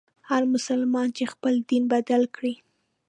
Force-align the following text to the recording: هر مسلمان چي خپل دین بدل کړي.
هر 0.29 0.41
مسلمان 0.53 1.07
چي 1.17 1.23
خپل 1.33 1.53
دین 1.69 1.83
بدل 1.93 2.23
کړي. 2.35 2.53